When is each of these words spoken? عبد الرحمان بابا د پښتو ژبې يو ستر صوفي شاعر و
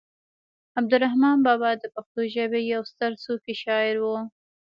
عبد 0.77 0.91
الرحمان 0.97 1.37
بابا 1.45 1.71
د 1.77 1.83
پښتو 1.95 2.21
ژبې 2.35 2.61
يو 2.73 2.81
ستر 2.91 3.11
صوفي 3.25 3.53
شاعر 3.63 3.95
و 3.99 4.05